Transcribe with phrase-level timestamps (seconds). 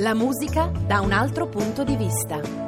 [0.00, 2.59] La musica da un altro punto di vista.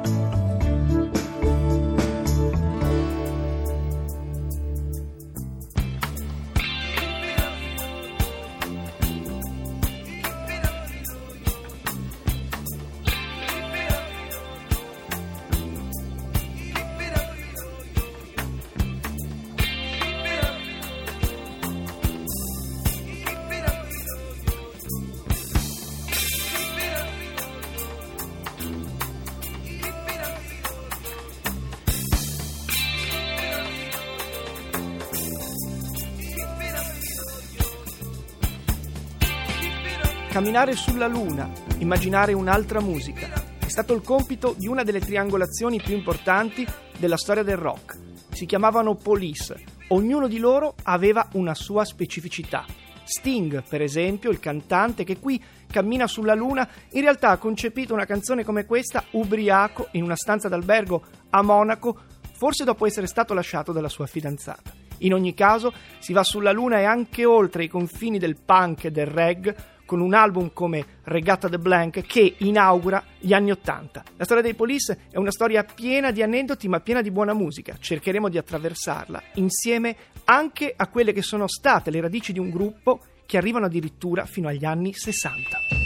[40.33, 41.47] Camminare sulla Luna,
[41.77, 46.65] immaginare un'altra musica, è stato il compito di una delle triangolazioni più importanti
[46.97, 47.99] della storia del rock.
[48.31, 52.65] Si chiamavano Police, ognuno di loro aveva una sua specificità.
[53.03, 58.05] Sting, per esempio, il cantante che qui cammina sulla Luna, in realtà ha concepito una
[58.05, 61.95] canzone come questa ubriaco in una stanza d'albergo a Monaco,
[62.31, 64.81] forse dopo essere stato lasciato dalla sua fidanzata.
[64.99, 68.91] In ogni caso, si va sulla Luna e anche oltre i confini del punk e
[68.91, 74.03] del reggae con un album come Regatta the Blank che inaugura gli anni Ottanta.
[74.17, 77.77] La storia dei Police è una storia piena di aneddoti ma piena di buona musica.
[77.79, 83.01] Cercheremo di attraversarla insieme anche a quelle che sono state le radici di un gruppo
[83.27, 85.82] che arrivano addirittura fino agli anni 60.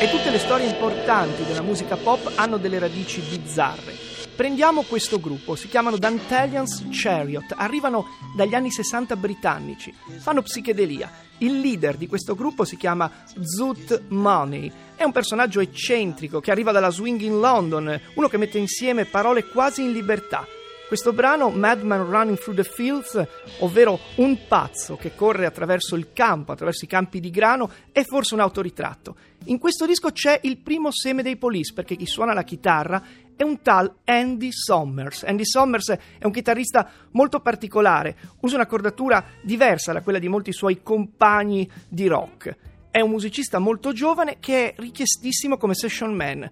[0.00, 3.94] E tutte le storie importanti della musica pop hanno delle radici bizzarre.
[4.36, 8.04] Prendiamo questo gruppo, si chiamano Dantelians Chariot, arrivano
[8.36, 11.27] dagli anni 60 britannici, fanno psichedelia.
[11.38, 13.10] Il leader di questo gruppo si chiama
[13.40, 18.58] Zoot Money, è un personaggio eccentrico che arriva dalla swing in London, uno che mette
[18.58, 20.44] insieme parole quasi in libertà.
[20.88, 23.26] Questo brano, Madman Running Through the Fields,
[23.58, 28.32] ovvero un pazzo che corre attraverso il campo, attraverso i campi di grano, è forse
[28.32, 29.14] un autoritratto.
[29.44, 33.02] In questo disco c'è il primo seme dei Police, perché chi suona la chitarra
[33.38, 35.22] è un tal Andy Sommers.
[35.22, 40.52] Andy Sommers è un chitarrista molto particolare, usa una cordatura diversa da quella di molti
[40.52, 42.56] suoi compagni di rock.
[42.90, 46.50] È un musicista molto giovane che è richiestissimo come session man.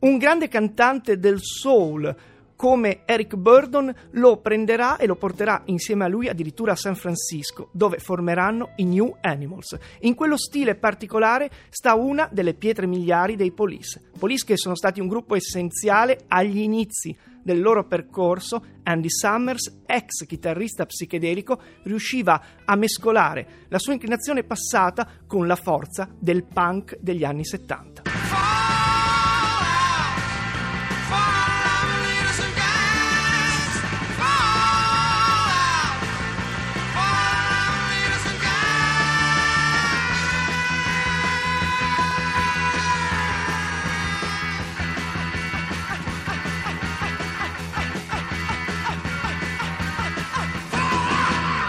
[0.00, 2.14] Un grande cantante del soul,
[2.56, 7.68] come Eric Burdon lo prenderà e lo porterà insieme a lui addirittura a San Francisco,
[7.70, 9.78] dove formeranno i New Animals.
[10.00, 14.00] In quello stile particolare sta una delle pietre miliari dei Police.
[14.18, 17.14] Police che sono stati un gruppo essenziale agli inizi
[17.46, 25.08] del loro percorso, Andy Summers, ex chitarrista psichedelico, riusciva a mescolare la sua inclinazione passata
[25.28, 27.95] con la forza del punk degli anni 70.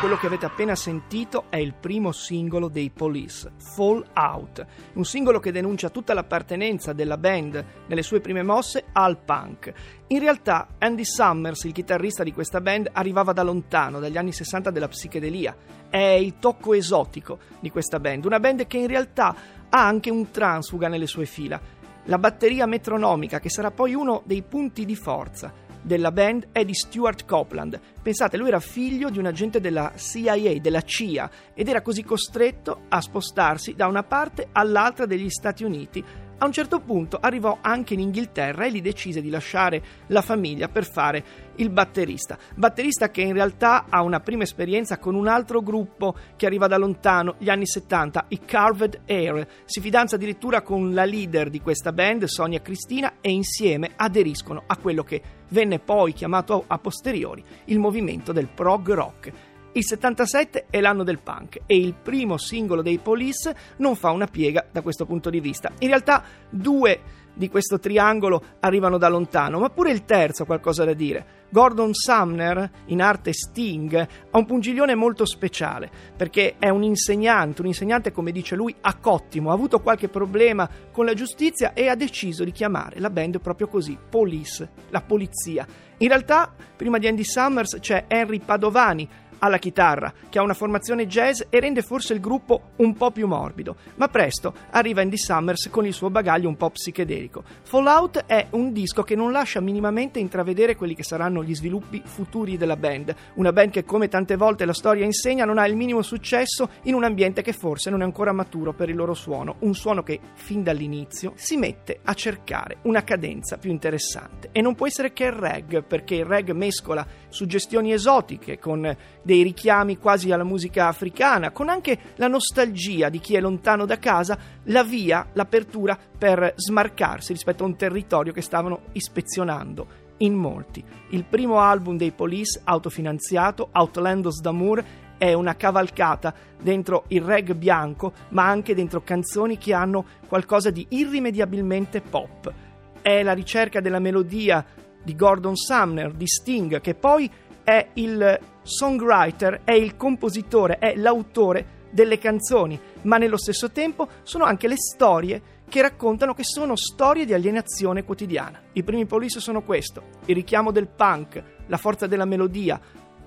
[0.07, 5.41] Quello che avete appena sentito è il primo singolo dei Police, Fall Out, un singolo
[5.41, 9.73] che denuncia tutta l'appartenenza della band nelle sue prime mosse al punk.
[10.07, 14.71] In realtà Andy Summers, il chitarrista di questa band, arrivava da lontano, dagli anni 60
[14.71, 15.53] della psichedelia.
[15.89, 19.35] È il tocco esotico di questa band, una band che in realtà
[19.67, 21.59] ha anche un transfuga nelle sue fila.
[22.05, 26.75] La batteria metronomica, che sarà poi uno dei punti di forza della band è di
[26.75, 27.79] Stuart Copeland.
[28.03, 32.81] Pensate, lui era figlio di un agente della CIA, della CIA, ed era così costretto
[32.89, 36.03] a spostarsi da una parte all'altra degli Stati Uniti
[36.39, 40.67] a un certo punto arrivò anche in Inghilterra e lì decise di lasciare la famiglia
[40.67, 41.23] per fare
[41.55, 42.37] il batterista.
[42.55, 46.77] Batterista che in realtà ha una prima esperienza con un altro gruppo che arriva da
[46.77, 49.47] lontano, gli anni 70, i Carved Air.
[49.65, 54.77] Si fidanza addirittura con la leader di questa band, Sonia Cristina, e insieme aderiscono a
[54.77, 59.31] quello che venne poi chiamato a posteriori il movimento del prog rock.
[59.77, 64.25] Il 77 è l'anno del punk e il primo singolo dei Police non fa una
[64.25, 65.71] piega da questo punto di vista.
[65.77, 66.99] In realtà due
[67.35, 71.45] di questo triangolo arrivano da lontano, ma pure il terzo ha qualcosa da dire.
[71.49, 77.67] Gordon Sumner, in arte Sting, ha un pungiglione molto speciale perché è un insegnante, un
[77.67, 82.43] insegnante come dice lui accottimo, ha avuto qualche problema con la giustizia e ha deciso
[82.43, 85.67] di chiamare la band proprio così, Police, la polizia.
[85.99, 89.07] In realtà, prima di Andy Summers c'è Henry Padovani,
[89.39, 93.27] alla chitarra, che ha una formazione jazz e rende forse il gruppo un po' più
[93.27, 97.43] morbido, ma presto arriva Andy Summers con il suo bagaglio un po' psichedelico.
[97.63, 102.57] Fallout è un disco che non lascia minimamente intravedere quelli che saranno gli sviluppi futuri
[102.57, 106.01] della band, una band che come tante volte la storia insegna non ha il minimo
[106.01, 109.73] successo in un ambiente che forse non è ancora maturo per il loro suono, un
[109.73, 114.49] suono che fin dall'inizio si mette a cercare una cadenza più interessante.
[114.51, 117.05] E non può essere che il reg, perché il reg mescola
[117.37, 123.35] suggestioni esotiche con dei richiami quasi alla musica africana, con anche la nostalgia di chi
[123.35, 128.85] è lontano da casa, la via, l'apertura per smarcarsi rispetto a un territorio che stavano
[128.93, 130.83] ispezionando in molti.
[131.09, 134.83] Il primo album dei Police, autofinanziato, Outlandos d'Amour,
[135.19, 140.87] è una cavalcata dentro il reg bianco, ma anche dentro canzoni che hanno qualcosa di
[140.89, 142.51] irrimediabilmente pop.
[142.99, 144.65] È la ricerca della melodia
[145.07, 147.31] di Gordon Sumner, di Sting, che poi
[147.63, 154.43] è il songwriter, è il compositore, è l'autore delle canzoni, ma nello stesso tempo sono
[154.43, 158.59] anche le storie che raccontano che sono storie di alienazione quotidiana.
[158.73, 162.77] I primi Police sono questo, il richiamo del punk, la forza della melodia,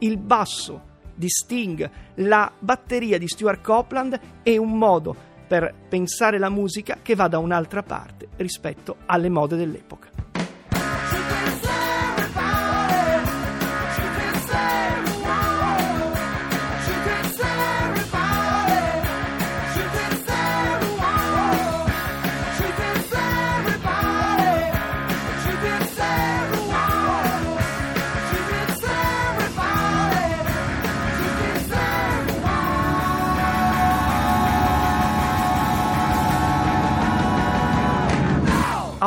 [0.01, 5.17] il basso di Sting, la batteria di Stuart Copeland e un modo
[5.49, 10.10] per pensare la musica che va da un'altra parte rispetto alle mode dell'epoca.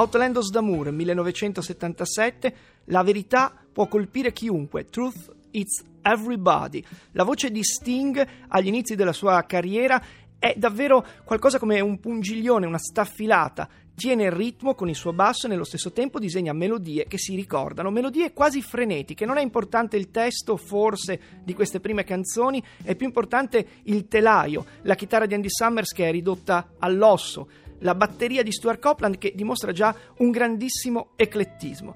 [0.04, 2.56] Outlandos d'Amour 1977,
[2.86, 6.84] la verità può colpire chiunque, Truth It's Everybody.
[7.12, 10.04] La voce di Sting agli inizi della sua carriera
[10.38, 13.70] è davvero qualcosa come un pungiglione, una staffilata.
[13.96, 17.34] Tiene il ritmo con il suo basso e nello stesso tempo disegna melodie che si
[17.34, 19.26] ricordano, melodie quasi frenetiche.
[19.26, 24.66] Non è importante il testo, forse, di queste prime canzoni, è più importante il telaio,
[24.82, 27.48] la chitarra di Andy Summers che è ridotta all'osso
[27.84, 31.96] la batteria di Stuart Copeland che dimostra già un grandissimo eclettismo.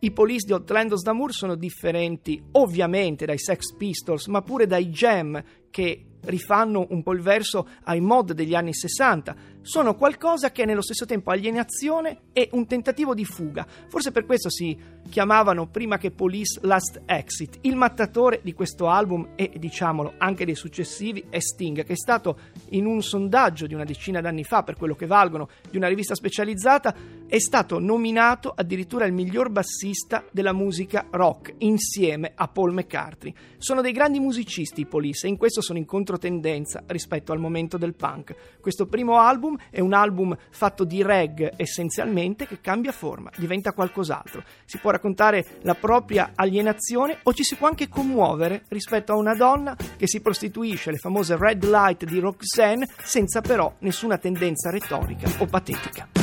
[0.00, 5.42] I Police di Outlandos d'Amour sono differenti ovviamente dai Sex Pistols, ma pure dai Jam
[5.70, 10.66] che rifanno un po' il verso ai mod degli anni 60, sono qualcosa che è
[10.66, 13.66] nello stesso tempo alienazione e un tentativo di fuga.
[13.88, 14.76] Forse per questo si
[15.08, 17.58] chiamavano prima che Police Last Exit.
[17.62, 22.38] Il mattatore di questo album e diciamolo anche dei successivi è Sting, che è stato
[22.70, 26.14] in un sondaggio di una decina d'anni fa, per quello che valgono, di una rivista
[26.14, 26.94] specializzata,
[27.28, 33.34] è stato nominato addirittura il miglior bassista della musica rock insieme a Paul McCartney.
[33.58, 37.76] Sono dei grandi musicisti i Police e in questo sono in controtendenza rispetto al momento
[37.76, 38.34] del punk.
[38.60, 44.42] Questo primo album è un album fatto di reg essenzialmente che cambia forma, diventa qualcos'altro.
[44.64, 49.34] Si può raccontare la propria alienazione o ci si può anche commuovere rispetto a una
[49.34, 55.30] donna che si prostituisce, le famose red light di Roxanne, senza però nessuna tendenza retorica
[55.38, 56.17] o patetica.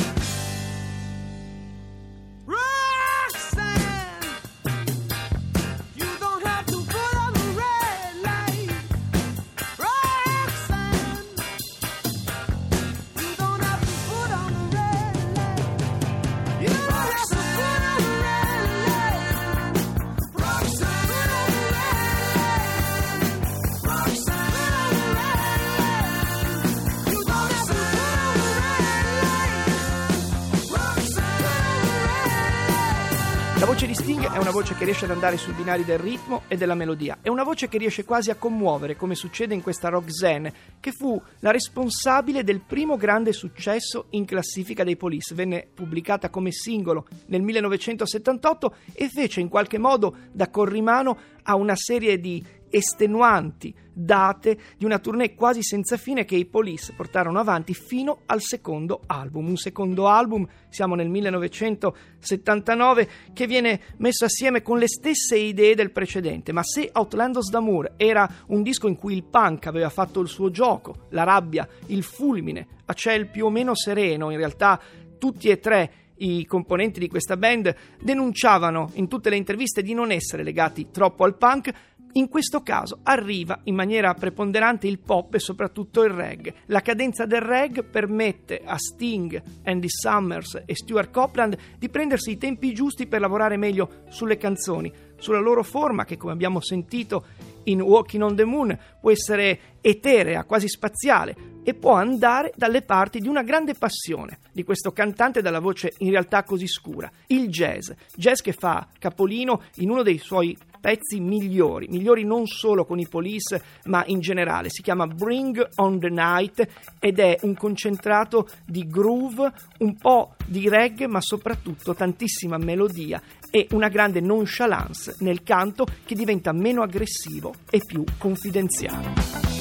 [33.58, 36.42] La voce di Sting è una voce che riesce ad andare sui binari del ritmo
[36.46, 39.88] e della melodia, è una voce che riesce quasi a commuovere, come succede in questa
[39.88, 45.34] Roxanne, che fu la responsabile del primo grande successo in classifica dei Police.
[45.34, 51.76] Venne pubblicata come singolo nel 1978 e fece in qualche modo da corrimano a una
[51.76, 57.72] serie di estenuanti date di una tournée quasi senza fine che i Police portarono avanti
[57.72, 59.48] fino al secondo album.
[59.48, 65.92] Un secondo album, siamo nel 1979, che viene messo assieme con le stesse idee del
[65.92, 66.52] precedente.
[66.52, 70.50] Ma se Outlandos d'Amour era un disco in cui il punk aveva fatto il suo
[70.50, 74.78] gioco, la rabbia, il fulmine, a ciel più o meno sereno, in realtà
[75.18, 80.10] tutti e tre I componenti di questa band denunciavano in tutte le interviste di non
[80.10, 81.70] essere legati troppo al punk,
[82.16, 86.54] in questo caso arriva in maniera preponderante il pop e soprattutto il reggae.
[86.66, 92.38] La cadenza del reggae permette a Sting, Andy Summers e Stuart Copeland di prendersi i
[92.38, 97.24] tempi giusti per lavorare meglio sulle canzoni, sulla loro forma che come abbiamo sentito
[97.64, 103.18] in Walking on the Moon può essere eterea, quasi spaziale e può andare dalle parti
[103.18, 107.90] di una grande passione di questo cantante dalla voce in realtà così scura, il jazz,
[108.14, 113.08] jazz che fa capolino in uno dei suoi pezzi migliori, migliori non solo con i
[113.08, 116.68] Police ma in generale, si chiama Bring on the Night
[117.00, 123.66] ed è un concentrato di groove, un po' di reggae ma soprattutto tantissima melodia e
[123.72, 129.55] una grande nonchalance nel canto che diventa meno aggressivo e più confidenziale.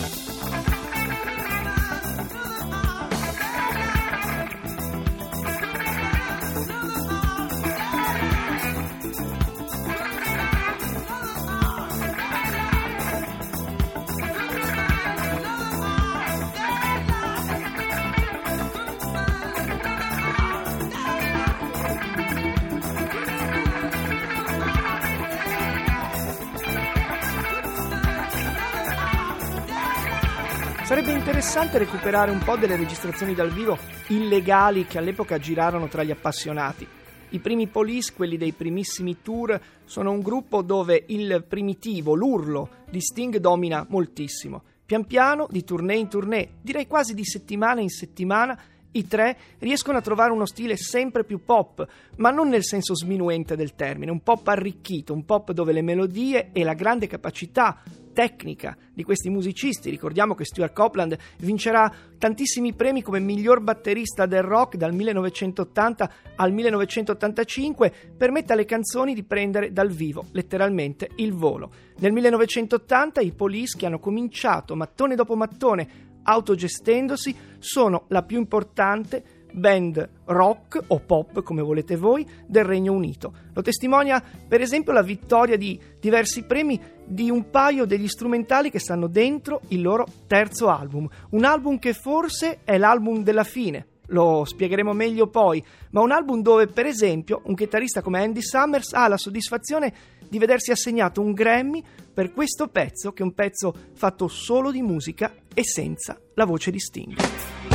[30.86, 33.75] Sarebbe interessante recuperare un po' delle registrazioni dal vivo
[34.10, 36.88] illegali che all'epoca girarono tra gli appassionati.
[37.30, 43.01] I primi Police, quelli dei primissimi tour, sono un gruppo dove il primitivo, l'urlo di
[43.01, 44.62] Sting domina moltissimo.
[44.86, 48.56] Pian piano, di tournée in tournée, direi quasi di settimana in settimana,
[48.92, 51.84] i tre riescono a trovare uno stile sempre più pop,
[52.18, 56.51] ma non nel senso sminuente del termine, un pop arricchito, un pop dove le melodie
[56.54, 57.82] e la grande capacità
[58.16, 59.90] tecnica di questi musicisti.
[59.90, 66.54] Ricordiamo che Stuart Copeland vincerà tantissimi premi come miglior batterista del rock dal 1980 al
[66.54, 71.72] 1985, permette alle canzoni di prendere dal vivo, letteralmente, il volo.
[71.98, 79.44] Nel 1980 i Police, che hanno cominciato mattone dopo mattone autogestendosi, sono la più importante
[79.56, 83.34] band rock o pop, come volete voi, del Regno Unito.
[83.54, 88.80] Lo testimonia per esempio la vittoria di diversi premi di un paio degli strumentali che
[88.80, 93.88] stanno dentro il loro terzo album, un album che forse è l'album della fine.
[94.10, 98.94] Lo spiegheremo meglio poi, ma un album dove, per esempio, un chitarrista come Andy Summers
[98.94, 99.94] ha la soddisfazione
[100.28, 101.84] di vedersi assegnato un Grammy
[102.14, 106.72] per questo pezzo, che è un pezzo fatto solo di musica e senza la voce
[106.72, 107.75] di Sting.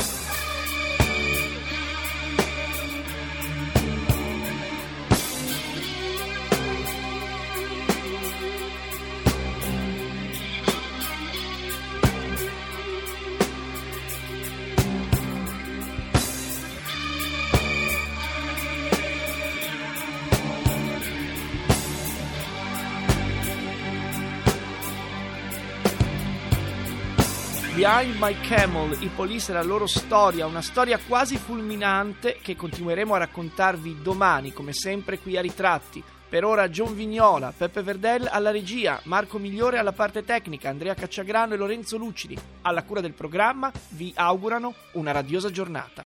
[27.81, 33.15] Behind My Camel, i Police e la loro storia, una storia quasi fulminante che continueremo
[33.15, 36.05] a raccontarvi domani, come sempre qui a Ritratti.
[36.29, 41.55] Per ora John Vignola, Peppe Verdel alla regia, Marco Migliore alla parte tecnica, Andrea Cacciagrano
[41.55, 45.99] e Lorenzo Lucidi alla cura del programma vi augurano una radiosa giornata.